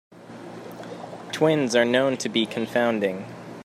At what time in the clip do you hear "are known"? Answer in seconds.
1.75-2.17